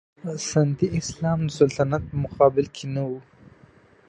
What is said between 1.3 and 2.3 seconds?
د سلطنت په